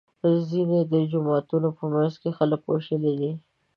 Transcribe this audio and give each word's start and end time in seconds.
ځینې 0.49 0.79
د 0.91 0.93
جوماتونو 1.11 1.69
په 1.77 1.83
منځ 1.93 2.13
کې 2.21 2.29
خلک 2.37 2.61
وژلي 2.65 3.13
دي. 3.19 3.31